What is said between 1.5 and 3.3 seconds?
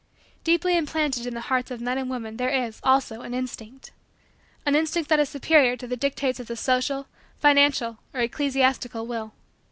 of men and women there is, also,